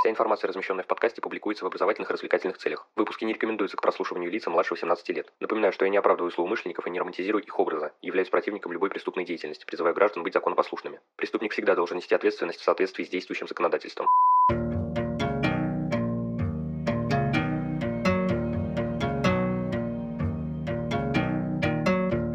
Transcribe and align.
Вся 0.00 0.08
информация, 0.08 0.48
размещенная 0.48 0.82
в 0.82 0.86
подкасте, 0.86 1.20
публикуется 1.20 1.62
в 1.62 1.66
образовательных 1.66 2.08
и 2.08 2.12
развлекательных 2.14 2.56
целях. 2.56 2.88
Выпуски 2.96 3.26
не 3.26 3.34
рекомендуются 3.34 3.76
к 3.76 3.82
прослушиванию 3.82 4.30
лица 4.30 4.48
младше 4.48 4.72
18 4.72 5.06
лет. 5.10 5.30
Напоминаю, 5.40 5.74
что 5.74 5.84
я 5.84 5.90
не 5.90 5.98
оправдываю 5.98 6.30
злоумышленников 6.30 6.86
и 6.86 6.90
не 6.90 6.98
романтизирую 6.98 7.44
их 7.44 7.58
образа, 7.58 7.92
являюсь 8.00 8.30
противником 8.30 8.72
любой 8.72 8.88
преступной 8.88 9.26
деятельности, 9.26 9.66
призываю 9.66 9.94
граждан 9.94 10.22
быть 10.22 10.32
законопослушными. 10.32 11.00
Преступник 11.16 11.52
всегда 11.52 11.74
должен 11.74 11.98
нести 11.98 12.14
ответственность 12.14 12.60
в 12.60 12.64
соответствии 12.64 13.04
с 13.04 13.10
действующим 13.10 13.46
законодательством. 13.46 14.08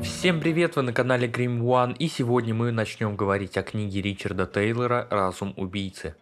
Всем 0.04 0.40
привет, 0.40 0.76
вы 0.76 0.84
на 0.84 0.94
канале 0.94 1.28
Grim 1.28 1.62
One, 1.62 1.96
и 1.98 2.10
сегодня 2.10 2.54
мы 2.54 2.72
начнем 2.72 3.16
говорить 3.16 3.58
о 3.58 3.64
книге 3.64 4.04
Ричарда 4.04 4.46
Тейлора 4.46 5.08
«Разум 5.10 5.56
убийцы». 5.58 6.16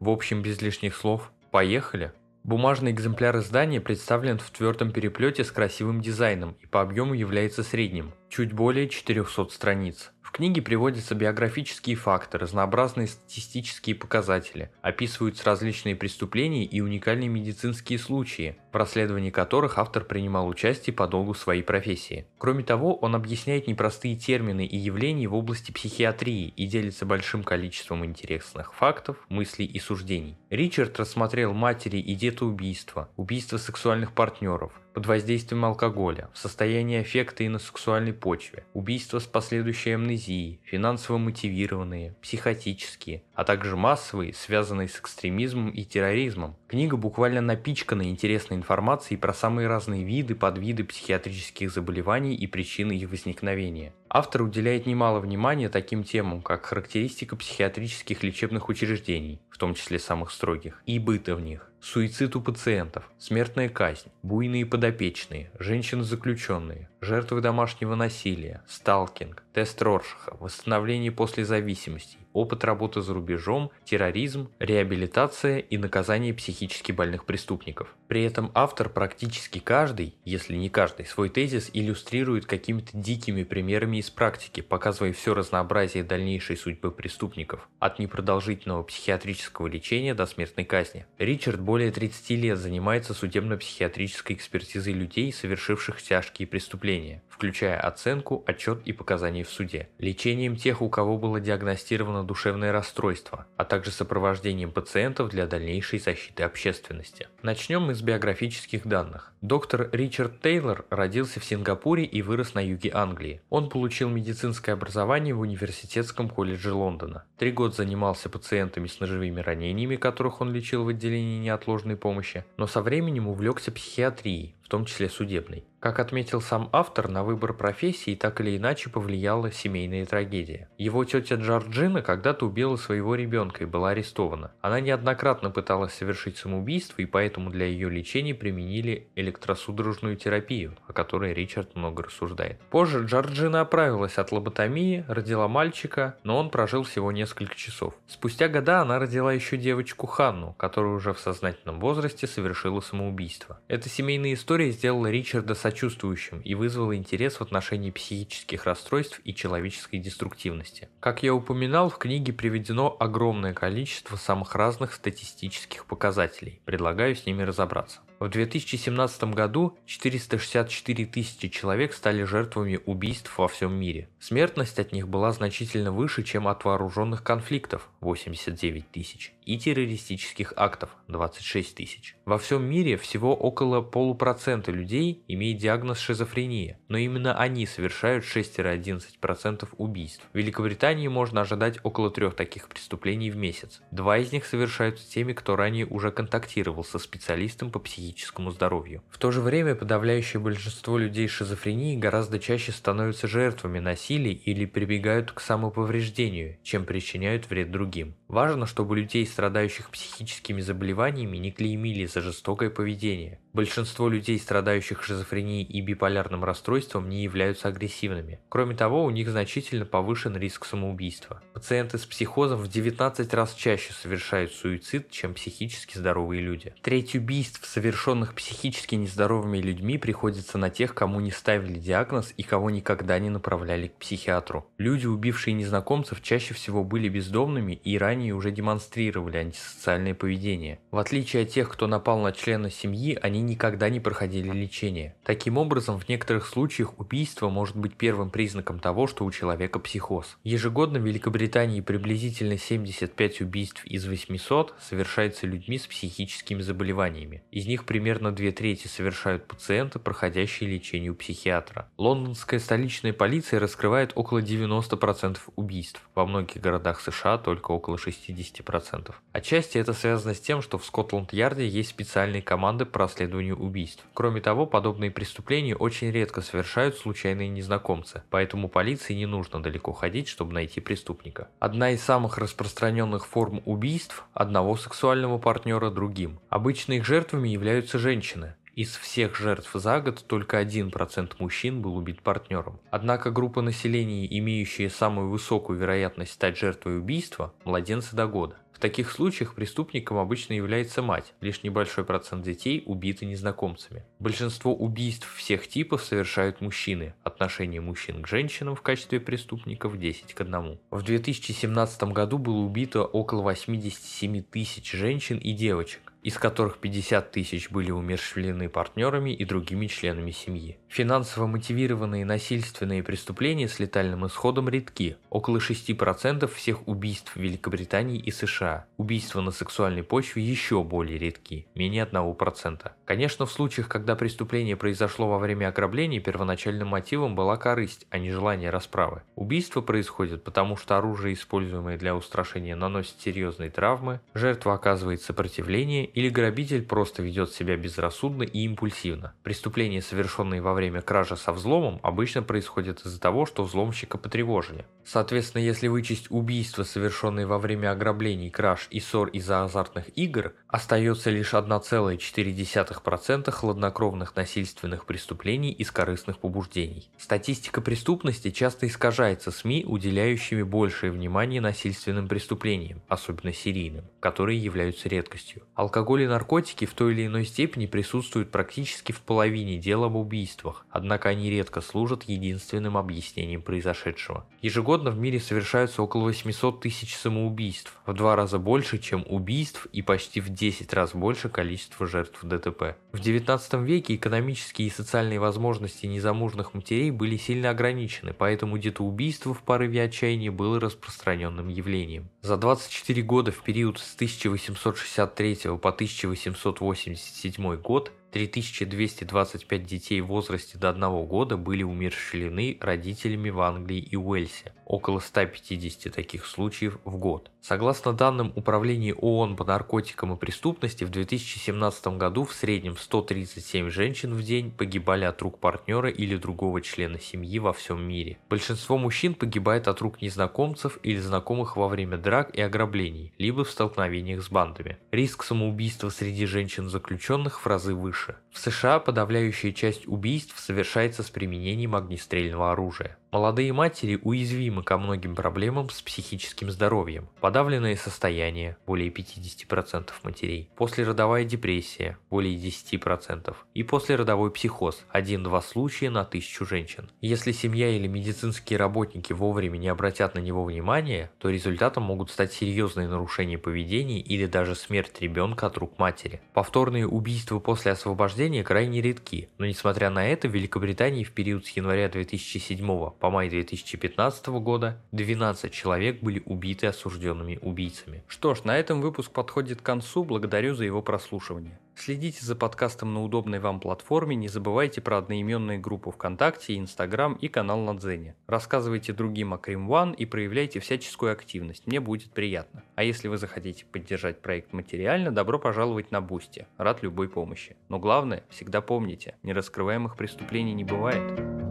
В 0.00 0.10
общем, 0.10 0.42
без 0.42 0.62
лишних 0.62 0.94
слов, 0.94 1.32
поехали! 1.50 2.12
Бумажный 2.44 2.92
экземпляр 2.92 3.36
издания 3.38 3.80
представлен 3.80 4.38
в 4.38 4.48
твердом 4.50 4.92
переплете 4.92 5.42
с 5.42 5.50
красивым 5.50 6.00
дизайном 6.00 6.56
и 6.60 6.66
по 6.66 6.80
объему 6.80 7.14
является 7.14 7.64
средним, 7.64 8.14
чуть 8.28 8.52
более 8.52 8.88
400 8.88 9.48
страниц. 9.48 10.12
В 10.28 10.30
книге 10.30 10.60
приводятся 10.60 11.14
биографические 11.14 11.96
факты, 11.96 12.36
разнообразные 12.36 13.06
статистические 13.06 13.96
показатели, 13.96 14.70
описываются 14.82 15.42
различные 15.46 15.96
преступления 15.96 16.66
и 16.66 16.82
уникальные 16.82 17.30
медицинские 17.30 17.98
случаи, 17.98 18.58
в 18.70 18.76
расследовании 18.76 19.30
которых 19.30 19.78
автор 19.78 20.04
принимал 20.04 20.46
участие 20.46 20.92
по 20.92 21.08
долгу 21.08 21.32
своей 21.32 21.62
профессии. 21.62 22.26
Кроме 22.36 22.62
того, 22.62 22.94
он 22.96 23.14
объясняет 23.14 23.68
непростые 23.68 24.16
термины 24.16 24.66
и 24.66 24.76
явления 24.76 25.28
в 25.28 25.34
области 25.34 25.72
психиатрии 25.72 26.52
и 26.54 26.66
делится 26.66 27.06
большим 27.06 27.42
количеством 27.42 28.04
интересных 28.04 28.74
фактов, 28.74 29.16
мыслей 29.30 29.64
и 29.64 29.78
суждений. 29.78 30.36
Ричард 30.50 31.00
рассмотрел 31.00 31.54
матери 31.54 31.96
и 31.96 32.14
детоубийства, 32.14 33.08
убийства 33.16 33.56
сексуальных 33.56 34.12
партнеров, 34.12 34.72
под 34.98 35.06
воздействием 35.06 35.64
алкоголя, 35.64 36.28
в 36.34 36.38
состоянии 36.38 36.98
аффекта 36.98 37.44
и 37.44 37.48
на 37.48 37.60
сексуальной 37.60 38.12
почве, 38.12 38.64
убийства 38.74 39.20
с 39.20 39.28
последующей 39.28 39.92
амнезией, 39.92 40.60
финансово 40.64 41.18
мотивированные, 41.18 42.16
психотические, 42.20 43.22
а 43.32 43.44
также 43.44 43.76
массовые, 43.76 44.34
связанные 44.34 44.88
с 44.88 44.98
экстремизмом 44.98 45.70
и 45.70 45.84
терроризмом. 45.84 46.56
Книга 46.68 46.98
буквально 46.98 47.40
напичкана 47.40 48.10
интересной 48.10 48.58
информацией 48.58 49.18
про 49.18 49.32
самые 49.32 49.68
разные 49.68 50.04
виды, 50.04 50.34
подвиды 50.34 50.84
психиатрических 50.84 51.72
заболеваний 51.72 52.34
и 52.34 52.46
причины 52.46 52.92
их 52.92 53.08
возникновения. 53.08 53.94
Автор 54.10 54.42
уделяет 54.42 54.84
немало 54.84 55.18
внимания 55.20 55.70
таким 55.70 56.04
темам, 56.04 56.42
как 56.42 56.66
характеристика 56.66 57.36
психиатрических 57.36 58.22
лечебных 58.22 58.68
учреждений, 58.68 59.40
в 59.48 59.56
том 59.56 59.72
числе 59.72 59.98
самых 59.98 60.30
строгих, 60.30 60.82
и 60.84 60.98
быта 60.98 61.34
в 61.34 61.40
них, 61.40 61.70
суицид 61.80 62.36
у 62.36 62.42
пациентов, 62.42 63.10
смертная 63.18 63.70
казнь, 63.70 64.10
буйные 64.22 64.66
подопечные, 64.66 65.50
женщины-заключенные, 65.58 66.90
жертвы 67.00 67.40
домашнего 67.40 67.94
насилия, 67.94 68.62
сталкинг, 68.66 69.42
тест 69.54 69.80
Роршаха, 69.80 70.36
восстановление 70.38 71.12
после 71.12 71.46
зависимостей, 71.46 72.18
опыт 72.38 72.64
работы 72.64 73.02
за 73.02 73.14
рубежом, 73.14 73.70
терроризм, 73.84 74.48
реабилитация 74.60 75.58
и 75.58 75.76
наказание 75.76 76.32
психически 76.32 76.92
больных 76.92 77.24
преступников. 77.24 77.94
При 78.06 78.22
этом 78.22 78.52
автор 78.54 78.88
практически 78.88 79.58
каждый, 79.58 80.14
если 80.24 80.56
не 80.56 80.68
каждый, 80.68 81.04
свой 81.06 81.28
тезис 81.28 81.70
иллюстрирует 81.72 82.46
какими-то 82.46 82.96
дикими 82.96 83.42
примерами 83.42 83.98
из 83.98 84.10
практики, 84.10 84.60
показывая 84.60 85.12
все 85.12 85.34
разнообразие 85.34 86.04
дальнейшей 86.04 86.56
судьбы 86.56 86.90
преступников, 86.92 87.68
от 87.80 87.98
непродолжительного 87.98 88.84
психиатрического 88.84 89.66
лечения 89.66 90.14
до 90.14 90.26
смертной 90.26 90.64
казни. 90.64 91.06
Ричард 91.18 91.60
более 91.60 91.90
30 91.90 92.30
лет 92.30 92.58
занимается 92.58 93.14
судебно-психиатрической 93.14 94.36
экспертизой 94.36 94.92
людей, 94.92 95.32
совершивших 95.32 96.00
тяжкие 96.00 96.46
преступления, 96.46 97.22
включая 97.28 97.80
оценку, 97.80 98.44
отчет 98.46 98.80
и 98.84 98.92
показания 98.92 99.42
в 99.42 99.50
суде, 99.50 99.88
лечением 99.98 100.56
тех, 100.56 100.82
у 100.82 100.88
кого 100.88 101.18
было 101.18 101.40
диагностировано 101.40 102.24
душевное 102.28 102.70
расстройство, 102.70 103.46
а 103.56 103.64
также 103.64 103.90
сопровождением 103.90 104.70
пациентов 104.70 105.30
для 105.30 105.48
дальнейшей 105.48 105.98
защиты 105.98 106.44
общественности. 106.44 107.26
Начнем 107.42 107.82
мы 107.82 107.96
с 107.96 108.02
биографических 108.02 108.86
данных. 108.86 109.32
Доктор 109.40 109.88
Ричард 109.92 110.40
Тейлор 110.40 110.84
родился 110.90 111.40
в 111.40 111.44
Сингапуре 111.44 112.04
и 112.04 112.22
вырос 112.22 112.54
на 112.54 112.64
юге 112.64 112.90
Англии. 112.92 113.40
Он 113.50 113.68
получил 113.68 114.08
медицинское 114.08 114.72
образование 114.72 115.34
в 115.34 115.40
университетском 115.40 116.28
колледже 116.28 116.72
Лондона. 116.72 117.24
Три 117.38 117.50
года 117.50 117.74
занимался 117.74 118.28
пациентами 118.28 118.86
с 118.86 119.00
ножевыми 119.00 119.40
ранениями, 119.40 119.96
которых 119.96 120.40
он 120.40 120.52
лечил 120.52 120.84
в 120.84 120.88
отделении 120.88 121.38
неотложной 121.38 121.96
помощи, 121.96 122.44
но 122.56 122.66
со 122.66 122.82
временем 122.82 123.28
увлекся 123.28 123.72
психиатрией, 123.72 124.54
в 124.68 124.70
том 124.70 124.84
числе 124.84 125.08
судебной. 125.08 125.64
Как 125.80 126.00
отметил 126.00 126.40
сам 126.40 126.68
автор, 126.72 127.08
на 127.08 127.22
выбор 127.22 127.54
профессии 127.54 128.16
так 128.16 128.40
или 128.40 128.56
иначе 128.56 128.90
повлияла 128.90 129.52
семейная 129.52 130.04
трагедия. 130.04 130.68
Его 130.76 131.04
тетя 131.04 131.36
Джорджина 131.36 132.02
когда-то 132.02 132.46
убила 132.46 132.74
своего 132.74 133.14
ребенка 133.14 133.62
и 133.62 133.66
была 133.66 133.90
арестована. 133.90 134.50
Она 134.60 134.80
неоднократно 134.80 135.50
пыталась 135.50 135.94
совершить 135.94 136.36
самоубийство 136.36 137.00
и 137.00 137.06
поэтому 137.06 137.50
для 137.50 137.66
ее 137.66 137.88
лечения 137.88 138.34
применили 138.34 139.06
электросудорожную 139.14 140.16
терапию, 140.16 140.76
о 140.88 140.92
которой 140.92 141.32
Ричард 141.32 141.76
много 141.76 142.02
рассуждает. 142.02 142.58
Позже 142.70 143.04
Джорджина 143.04 143.60
оправилась 143.60 144.18
от 144.18 144.32
лоботомии, 144.32 145.04
родила 145.06 145.46
мальчика, 145.46 146.16
но 146.24 146.38
он 146.38 146.50
прожил 146.50 146.82
всего 146.82 147.12
несколько 147.12 147.54
часов. 147.54 147.94
Спустя 148.08 148.48
года 148.48 148.80
она 148.80 148.98
родила 148.98 149.32
еще 149.32 149.56
девочку 149.56 150.08
Ханну, 150.08 150.54
которая 150.58 150.92
уже 150.92 151.14
в 151.14 151.20
сознательном 151.20 151.78
возрасте 151.78 152.26
совершила 152.26 152.80
самоубийство. 152.80 153.60
Эта 153.68 153.88
семейная 153.88 154.34
история 154.34 154.57
сделала 154.66 155.10
Ричарда 155.10 155.54
сочувствующим 155.54 156.40
и 156.40 156.54
вызвало 156.54 156.96
интерес 156.96 157.36
в 157.36 157.42
отношении 157.42 157.90
психических 157.90 158.64
расстройств 158.64 159.20
и 159.24 159.34
человеческой 159.34 159.98
деструктивности. 159.98 160.88
Как 161.00 161.22
я 161.22 161.34
упоминал, 161.34 161.88
в 161.88 161.98
книге 161.98 162.32
приведено 162.32 162.96
огромное 162.98 163.54
количество 163.54 164.16
самых 164.16 164.54
разных 164.54 164.92
статистических 164.92 165.86
показателей. 165.86 166.60
Предлагаю 166.64 167.14
с 167.14 167.26
ними 167.26 167.42
разобраться. 167.42 168.00
В 168.18 168.28
2017 168.28 169.24
году 169.32 169.78
464 169.86 171.06
тысячи 171.06 171.48
человек 171.48 171.92
стали 171.92 172.24
жертвами 172.24 172.80
убийств 172.84 173.38
во 173.38 173.46
всем 173.46 173.72
мире. 173.74 174.08
Смертность 174.18 174.80
от 174.80 174.90
них 174.90 175.06
была 175.06 175.30
значительно 175.30 175.92
выше, 175.92 176.24
чем 176.24 176.48
от 176.48 176.64
вооруженных 176.64 177.22
конфликтов– 177.22 177.88
89 178.00 178.90
тысяч, 178.90 179.32
и 179.44 179.56
террористических 179.56 180.52
актов– 180.56 180.90
26 181.08 181.76
тысяч. 181.76 182.16
Во 182.24 182.38
всем 182.38 182.64
мире 182.64 182.96
всего 182.96 183.36
около 183.36 183.82
полупроцента 183.82 184.72
людей 184.72 185.22
имеет 185.28 185.58
диагноз 185.58 185.98
шизофрения, 186.00 186.80
но 186.88 186.98
именно 186.98 187.38
они 187.38 187.66
совершают 187.66 188.24
6-11% 188.24 189.68
убийств. 189.76 190.24
В 190.32 190.36
Великобритании 190.36 191.06
можно 191.06 191.42
ожидать 191.42 191.78
около 191.84 192.10
трех 192.10 192.34
таких 192.34 192.68
преступлений 192.68 193.30
в 193.30 193.36
месяц. 193.36 193.80
Два 193.92 194.18
из 194.18 194.32
них 194.32 194.44
совершаются 194.44 195.08
теми, 195.08 195.34
кто 195.34 195.54
ранее 195.54 195.86
уже 195.86 196.10
контактировал 196.10 196.82
со 196.82 196.98
специалистом 196.98 197.70
по 197.70 197.78
психиатрии 197.78 198.07
психическому 198.08 198.50
здоровью. 198.50 199.02
В 199.10 199.18
то 199.18 199.30
же 199.30 199.40
время 199.40 199.74
подавляющее 199.74 200.40
большинство 200.40 200.96
людей 200.96 201.28
с 201.28 201.32
шизофренией 201.32 201.98
гораздо 201.98 202.38
чаще 202.38 202.72
становятся 202.72 203.28
жертвами 203.28 203.78
насилия 203.78 204.32
или 204.32 204.64
прибегают 204.64 205.32
к 205.32 205.40
самоповреждению, 205.40 206.56
чем 206.62 206.84
причиняют 206.84 207.48
вред 207.50 207.70
другим. 207.70 208.14
Важно, 208.28 208.66
чтобы 208.66 208.96
людей, 208.96 209.26
страдающих 209.26 209.90
психическими 209.90 210.60
заболеваниями, 210.60 211.36
не 211.36 211.50
клеймили 211.50 212.06
за 212.06 212.20
жестокое 212.20 212.70
поведение. 212.70 213.40
Большинство 213.52 214.08
людей, 214.08 214.38
страдающих 214.38 215.02
шизофренией 215.02 215.64
и 215.64 215.80
биполярным 215.80 216.44
расстройством, 216.44 217.08
не 217.08 217.22
являются 217.22 217.68
агрессивными. 217.68 218.40
Кроме 218.48 218.76
того, 218.76 219.04
у 219.04 219.10
них 219.10 219.28
значительно 219.28 219.84
повышен 219.84 220.36
риск 220.36 220.64
самоубийства. 220.64 221.42
Пациенты 221.54 221.98
с 221.98 222.06
психозом 222.06 222.60
в 222.60 222.68
19 222.68 223.34
раз 223.34 223.54
чаще 223.54 223.92
совершают 223.92 224.52
суицид, 224.52 225.10
чем 225.10 225.34
психически 225.34 225.98
здоровые 225.98 226.42
люди. 226.42 226.74
Треть 226.82 227.14
убийств, 227.14 227.66
совершенных 227.66 227.97
психически 228.34 228.94
нездоровыми 228.94 229.58
людьми, 229.58 229.98
приходится 229.98 230.58
на 230.58 230.70
тех, 230.70 230.94
кому 230.94 231.20
не 231.20 231.30
ставили 231.30 231.78
диагноз 231.78 232.32
и 232.36 232.42
кого 232.42 232.70
никогда 232.70 233.18
не 233.18 233.30
направляли 233.30 233.88
к 233.88 233.94
психиатру. 233.94 234.66
Люди, 234.78 235.06
убившие 235.06 235.54
незнакомцев, 235.54 236.22
чаще 236.22 236.54
всего 236.54 236.84
были 236.84 237.08
бездомными 237.08 237.72
и 237.72 237.98
ранее 237.98 238.34
уже 238.34 238.50
демонстрировали 238.50 239.38
антисоциальное 239.38 240.14
поведение. 240.14 240.78
В 240.90 240.98
отличие 240.98 241.42
от 241.42 241.50
тех, 241.50 241.68
кто 241.68 241.86
напал 241.86 242.20
на 242.20 242.32
члена 242.32 242.70
семьи, 242.70 243.18
они 243.20 243.40
никогда 243.40 243.88
не 243.90 244.00
проходили 244.00 244.50
лечение. 244.50 245.16
Таким 245.24 245.58
образом, 245.58 245.98
в 245.98 246.08
некоторых 246.08 246.46
случаях 246.46 246.98
убийство 246.98 247.48
может 247.48 247.76
быть 247.76 247.94
первым 247.94 248.30
признаком 248.30 248.78
того, 248.78 249.06
что 249.06 249.24
у 249.24 249.30
человека 249.30 249.78
психоз. 249.78 250.38
Ежегодно 250.44 250.98
в 250.98 251.06
Великобритании 251.06 251.80
приблизительно 251.80 252.56
75 252.56 253.40
убийств 253.40 253.84
из 253.84 254.06
800 254.06 254.74
совершается 254.80 255.46
людьми 255.46 255.78
с 255.78 255.86
психическими 255.86 256.62
заболеваниями. 256.62 257.42
Из 257.50 257.66
них 257.66 257.84
примерно 257.88 258.32
две 258.32 258.52
трети 258.52 258.86
совершают 258.86 259.46
пациенты, 259.46 259.98
проходящие 259.98 260.68
лечение 260.68 261.10
у 261.10 261.14
психиатра. 261.14 261.88
Лондонская 261.96 262.60
столичная 262.60 263.14
полиция 263.14 263.60
раскрывает 263.60 264.12
около 264.14 264.40
90% 264.40 265.38
убийств, 265.56 266.02
во 266.14 266.26
многих 266.26 266.60
городах 266.60 267.00
США 267.00 267.38
только 267.38 267.70
около 267.70 267.96
60%. 267.96 269.14
Отчасти 269.32 269.78
это 269.78 269.94
связано 269.94 270.34
с 270.34 270.40
тем, 270.40 270.60
что 270.60 270.76
в 270.76 270.84
Скотланд-Ярде 270.84 271.66
есть 271.66 271.88
специальные 271.88 272.42
команды 272.42 272.84
по 272.84 272.98
расследованию 272.98 273.56
убийств. 273.56 274.04
Кроме 274.12 274.42
того, 274.42 274.66
подобные 274.66 275.10
преступления 275.10 275.74
очень 275.74 276.10
редко 276.10 276.42
совершают 276.42 276.98
случайные 276.98 277.48
незнакомцы, 277.48 278.22
поэтому 278.28 278.68
полиции 278.68 279.14
не 279.14 279.24
нужно 279.24 279.62
далеко 279.62 279.92
ходить, 279.92 280.28
чтобы 280.28 280.52
найти 280.52 280.80
преступника. 280.80 281.48
Одна 281.58 281.92
из 281.92 282.02
самых 282.02 282.36
распространенных 282.36 283.26
форм 283.26 283.62
убийств– 283.64 284.24
одного 284.34 284.76
сексуального 284.76 285.38
партнера 285.38 285.88
другим. 285.88 286.38
Обычно 286.50 286.92
их 286.92 287.06
жертвами 287.06 287.48
являются 287.48 287.77
женщины. 287.86 288.54
Из 288.74 288.96
всех 288.96 289.36
жертв 289.36 289.72
за 289.74 290.00
год 290.00 290.24
только 290.26 290.62
1% 290.62 291.32
мужчин 291.40 291.82
был 291.82 291.96
убит 291.96 292.22
партнером. 292.22 292.80
Однако 292.90 293.30
группа 293.30 293.60
населения, 293.60 294.26
имеющая 294.38 294.88
самую 294.88 295.30
высокую 295.30 295.80
вероятность 295.80 296.32
стать 296.32 296.56
жертвой 296.56 296.98
убийства– 296.98 297.52
младенцы 297.64 298.14
до 298.14 298.26
года. 298.26 298.56
В 298.78 298.80
таких 298.80 299.10
случаях 299.10 299.56
преступником 299.56 300.18
обычно 300.18 300.52
является 300.52 301.02
мать, 301.02 301.34
лишь 301.40 301.64
небольшой 301.64 302.04
процент 302.04 302.44
детей 302.44 302.84
убиты 302.86 303.26
незнакомцами. 303.26 304.04
Большинство 304.20 304.72
убийств 304.72 305.34
всех 305.34 305.66
типов 305.66 306.04
совершают 306.04 306.60
мужчины, 306.60 307.14
отношение 307.24 307.80
мужчин 307.80 308.22
к 308.22 308.28
женщинам 308.28 308.76
в 308.76 308.82
качестве 308.82 309.18
преступников 309.18 309.98
10 309.98 310.32
к 310.32 310.40
1. 310.40 310.78
В 310.92 311.02
2017 311.02 312.02
году 312.04 312.38
было 312.38 312.58
убито 312.58 313.02
около 313.02 313.42
87 313.42 314.42
тысяч 314.42 314.92
женщин 314.92 315.38
и 315.38 315.52
девочек 315.52 316.07
из 316.22 316.38
которых 316.38 316.78
50 316.78 317.30
тысяч 317.30 317.70
были 317.70 317.90
умерщвлены 317.90 318.68
партнерами 318.68 319.30
и 319.30 319.44
другими 319.44 319.86
членами 319.86 320.30
семьи. 320.30 320.78
Финансово 320.88 321.46
мотивированные 321.46 322.24
насильственные 322.24 323.02
преступления 323.02 323.68
с 323.68 323.78
летальным 323.78 324.26
исходом 324.26 324.68
редки, 324.68 325.16
около 325.30 325.58
6% 325.58 326.46
всех 326.48 326.86
убийств 326.88 327.32
в 327.34 327.40
Великобритании 327.40 328.18
и 328.18 328.30
США. 328.30 328.86
Убийства 328.96 329.40
на 329.40 329.50
сексуальной 329.50 330.02
почве 330.02 330.42
еще 330.42 330.82
более 330.82 331.18
редки, 331.18 331.66
менее 331.74 332.04
1%. 332.04 332.90
Конечно, 333.04 333.46
в 333.46 333.52
случаях, 333.52 333.88
когда 333.88 334.16
преступление 334.16 334.76
произошло 334.76 335.28
во 335.28 335.38
время 335.38 335.68
ограбления, 335.68 336.20
первоначальным 336.20 336.88
мотивом 336.88 337.34
была 337.34 337.56
корысть, 337.56 338.06
а 338.10 338.18
не 338.18 338.30
желание 338.30 338.70
расправы. 338.70 339.22
Убийство 339.36 339.80
происходит 339.80 340.44
потому, 340.44 340.76
что 340.76 340.96
оружие, 340.96 341.34
используемое 341.34 341.98
для 341.98 342.16
устрашения, 342.16 342.76
наносит 342.76 343.20
серьезные 343.20 343.70
травмы, 343.70 344.20
жертва 344.34 344.74
оказывает 344.74 345.22
сопротивление 345.22 346.07
или 346.14 346.28
грабитель 346.28 346.82
просто 346.84 347.22
ведет 347.22 347.52
себя 347.52 347.76
безрассудно 347.76 348.42
и 348.42 348.64
импульсивно. 348.64 349.34
Преступления, 349.42 350.02
совершенные 350.02 350.60
во 350.62 350.74
время 350.74 351.02
кражи 351.02 351.36
со 351.36 351.52
взломом, 351.52 352.00
обычно 352.02 352.42
происходят 352.42 353.04
из-за 353.04 353.20
того, 353.20 353.46
что 353.46 353.64
взломщика 353.64 354.18
потревожили. 354.18 354.86
Соответственно, 355.04 355.62
если 355.62 355.88
вычесть 355.88 356.26
убийства, 356.30 356.82
совершенные 356.82 357.46
во 357.46 357.58
время 357.58 357.92
ограблений, 357.92 358.50
краж 358.50 358.88
и 358.90 359.00
ссор 359.00 359.28
из-за 359.28 359.64
азартных 359.64 360.16
игр, 360.16 360.54
остается 360.66 361.30
лишь 361.30 361.54
1,4% 361.54 363.50
хладнокровных 363.50 364.36
насильственных 364.36 365.06
преступлений 365.06 365.72
из 365.72 365.90
корыстных 365.90 366.38
побуждений. 366.38 367.10
Статистика 367.18 367.80
преступности 367.80 368.50
часто 368.50 368.86
искажается 368.86 369.50
СМИ, 369.50 369.84
уделяющими 369.86 370.62
большее 370.62 371.10
внимание 371.10 371.60
насильственным 371.60 372.28
преступлениям, 372.28 373.02
особенно 373.08 373.52
серийным, 373.52 374.04
которые 374.20 374.58
являются 374.58 375.08
редкостью. 375.08 375.62
Алкоголь 375.74 375.97
и 375.98 376.26
наркотики 376.26 376.84
в 376.84 376.94
той 376.94 377.12
или 377.12 377.26
иной 377.26 377.44
степени 377.44 377.86
присутствуют 377.86 378.50
практически 378.50 379.12
в 379.12 379.20
половине 379.20 379.78
дел 379.78 380.04
об 380.04 380.16
убийствах, 380.16 380.84
однако 380.90 381.28
они 381.28 381.50
редко 381.50 381.80
служат 381.80 382.24
единственным 382.24 382.96
объяснением 382.96 383.62
произошедшего. 383.62 384.46
Ежегодно 384.62 385.10
в 385.10 385.18
мире 385.18 385.40
совершаются 385.40 386.02
около 386.02 386.24
800 386.24 386.80
тысяч 386.80 387.16
самоубийств, 387.16 387.98
в 388.06 388.12
два 388.12 388.36
раза 388.36 388.58
больше, 388.58 388.98
чем 388.98 389.24
убийств 389.26 389.86
и 389.92 390.02
почти 390.02 390.40
в 390.40 390.48
10 390.48 390.92
раз 390.92 391.14
больше 391.14 391.48
количества 391.48 392.06
жертв 392.06 392.42
ДТП. 392.42 392.96
В 393.12 393.20
19 393.20 393.74
веке 393.74 394.14
экономические 394.14 394.88
и 394.88 394.90
социальные 394.90 395.38
возможности 395.38 396.06
незамужных 396.06 396.74
матерей 396.74 397.10
были 397.10 397.36
сильно 397.36 397.70
ограничены, 397.70 398.34
поэтому 398.36 398.78
детоубийство 398.78 399.54
в 399.54 399.62
порыве 399.62 400.02
отчаяния 400.02 400.50
было 400.50 400.80
распространенным 400.80 401.68
явлением. 401.68 402.28
За 402.42 402.56
24 402.56 403.22
года 403.22 403.52
в 403.52 403.62
период 403.62 403.98
с 403.98 404.14
1863 404.14 405.78
по 405.80 405.87
1887 405.88 407.76
год 407.76 408.12
3225 408.32 409.84
детей 409.84 410.20
в 410.20 410.26
возрасте 410.26 410.78
до 410.78 410.90
1 410.90 411.26
года 411.26 411.56
были 411.56 411.82
умерщвлены 411.82 412.76
родителями 412.80 413.50
в 413.50 413.60
Англии 413.60 413.98
и 413.98 414.16
Уэльсе, 414.16 414.72
около 414.84 415.20
150 415.20 416.12
таких 416.12 416.46
случаев 416.46 416.98
в 417.04 417.16
год. 417.16 417.50
Согласно 417.60 418.12
данным 418.12 418.52
Управления 418.54 419.14
ООН 419.14 419.56
по 419.56 419.64
наркотикам 419.64 420.32
и 420.32 420.36
преступности, 420.36 421.04
в 421.04 421.10
2017 421.10 422.18
году 422.18 422.44
в 422.44 422.54
среднем 422.54 422.96
137 422.96 423.90
женщин 423.90 424.34
в 424.34 424.42
день 424.42 424.70
погибали 424.70 425.24
от 425.24 425.42
рук 425.42 425.58
партнера 425.58 426.08
или 426.08 426.36
другого 426.36 426.80
члена 426.80 427.18
семьи 427.18 427.58
во 427.58 427.72
всем 427.72 428.02
мире. 428.02 428.38
Большинство 428.48 428.96
мужчин 428.96 429.34
погибает 429.34 429.88
от 429.88 430.00
рук 430.00 430.22
незнакомцев 430.22 430.98
или 431.02 431.18
знакомых 431.18 431.76
во 431.76 431.88
время 431.88 432.16
драк 432.16 432.54
и 432.54 432.60
ограблений, 432.60 433.32
либо 433.38 433.64
в 433.64 433.70
столкновениях 433.70 434.42
с 434.42 434.48
бандами. 434.48 434.98
Риск 435.10 435.44
самоубийства 435.44 436.08
среди 436.08 436.46
женщин-заключенных 436.46 437.60
в 437.60 437.66
разы 437.66 437.94
выше. 437.94 438.17
В 438.50 438.58
США 438.58 438.98
подавляющая 438.98 439.72
часть 439.72 440.06
убийств 440.06 440.58
совершается 440.58 441.22
с 441.22 441.30
применением 441.30 441.94
огнестрельного 441.94 442.72
оружия. 442.72 443.18
Молодые 443.30 443.74
матери 443.74 444.18
уязвимы 444.22 444.82
ко 444.82 444.96
многим 444.96 445.34
проблемам 445.34 445.90
с 445.90 446.00
психическим 446.00 446.70
здоровьем. 446.70 447.28
Подавленное 447.40 447.94
состояние– 447.94 448.78
более 448.86 449.10
50% 449.10 450.12
матерей. 450.22 450.70
Послеродовая 450.76 451.44
депрессия– 451.44 452.16
более 452.30 452.56
10%. 452.56 453.54
И 453.74 453.82
послеродовой 453.82 454.50
психоз– 454.50 455.04
1-2 455.12 455.62
случая 455.62 456.08
на 456.08 456.24
тысячу 456.24 456.64
женщин. 456.64 457.10
Если 457.20 457.52
семья 457.52 457.90
или 457.90 458.06
медицинские 458.06 458.78
работники 458.78 459.34
вовремя 459.34 459.76
не 459.76 459.88
обратят 459.88 460.34
на 460.34 460.38
него 460.38 460.64
внимания, 460.64 461.30
то 461.38 461.50
результатом 461.50 462.04
могут 462.04 462.30
стать 462.30 462.54
серьезные 462.54 463.08
нарушения 463.08 463.58
поведения 463.58 464.20
или 464.20 464.46
даже 464.46 464.74
смерть 464.74 465.20
ребенка 465.20 465.66
от 465.66 465.76
рук 465.76 465.98
матери. 465.98 466.40
Повторные 466.54 467.06
убийства 467.06 467.58
после 467.58 467.92
освобождения 467.92 468.64
крайне 468.64 469.02
редки, 469.02 469.50
но 469.58 469.66
несмотря 469.66 470.08
на 470.08 470.26
это 470.26 470.48
в 470.48 470.54
Великобритании 470.54 471.24
в 471.24 471.32
период 471.32 471.66
с 471.66 471.70
января 471.70 472.08
2007 472.08 472.78
по 473.17 473.17
май 473.22 473.48
2015 473.48 474.46
года 474.46 475.00
12 475.12 475.72
человек 475.72 476.22
были 476.22 476.42
убиты 476.44 476.86
осужденными 476.86 477.58
убийцами. 477.60 478.22
Что 478.28 478.54
ж, 478.54 478.64
на 478.64 478.78
этом 478.78 479.00
выпуск 479.00 479.32
подходит 479.32 479.80
к 479.80 479.84
концу, 479.84 480.24
благодарю 480.24 480.74
за 480.74 480.84
его 480.84 481.02
прослушивание. 481.02 481.78
Следите 481.98 482.46
за 482.46 482.54
подкастом 482.54 483.12
на 483.12 483.24
удобной 483.24 483.58
вам 483.58 483.80
платформе, 483.80 484.36
не 484.36 484.46
забывайте 484.46 485.00
про 485.00 485.18
одноименные 485.18 485.78
группы 485.78 486.12
ВКонтакте, 486.12 486.78
Инстаграм 486.78 487.34
и 487.34 487.48
канал 487.48 487.80
на 487.80 487.98
Дзене. 487.98 488.36
Рассказывайте 488.46 489.12
другим 489.12 489.52
о 489.52 489.56
Crime 489.56 489.88
One 489.88 490.14
и 490.14 490.24
проявляйте 490.24 490.78
всяческую 490.78 491.32
активность, 491.32 491.88
мне 491.88 491.98
будет 491.98 492.30
приятно. 492.30 492.84
А 492.94 493.02
если 493.02 493.26
вы 493.26 493.36
захотите 493.36 493.84
поддержать 493.84 494.40
проект 494.40 494.72
материально, 494.72 495.32
добро 495.32 495.58
пожаловать 495.58 496.12
на 496.12 496.20
Бусти, 496.20 496.68
рад 496.76 497.02
любой 497.02 497.28
помощи. 497.28 497.76
Но 497.88 497.98
главное, 497.98 498.44
всегда 498.48 498.80
помните, 498.80 499.34
нераскрываемых 499.42 500.16
преступлений 500.16 500.74
не 500.74 500.84
бывает. 500.84 501.67